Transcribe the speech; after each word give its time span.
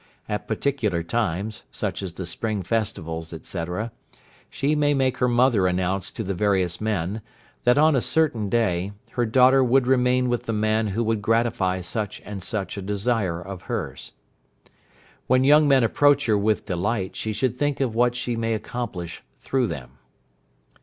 At 0.27 0.47
particular 0.47 1.03
times, 1.03 1.63
such 1.69 2.01
as 2.01 2.13
the 2.13 2.25
Spring 2.25 2.63
Festivals, 2.63 3.33
etc., 3.33 3.91
she 4.49 4.69
should 4.69 4.79
make 4.95 5.17
her 5.17 5.27
mother 5.27 5.67
announce 5.67 6.09
to 6.13 6.23
the 6.23 6.33
various 6.33 6.81
men, 6.81 7.21
that 7.65 7.77
on 7.77 7.95
a 7.95 8.01
certain 8.01 8.49
day 8.49 8.93
her 9.11 9.27
daughter 9.27 9.63
would 9.63 9.85
remain 9.85 10.27
with 10.27 10.45
the 10.45 10.53
man 10.53 10.87
who 10.87 11.03
would 11.03 11.21
gratify 11.21 11.81
such 11.81 12.19
and 12.25 12.41
such 12.41 12.77
a 12.77 12.81
desire 12.81 13.39
of 13.39 13.61
hers. 13.69 14.13
When 15.27 15.43
young 15.43 15.67
men 15.67 15.83
approach 15.83 16.25
her 16.25 16.35
with 16.35 16.65
delight, 16.65 17.15
she 17.15 17.31
should 17.31 17.59
think 17.59 17.79
of 17.79 17.93
what 17.93 18.15
she 18.15 18.35
may 18.35 18.55
accomplish 18.55 19.21
through 19.39 19.67
them. 19.67 19.91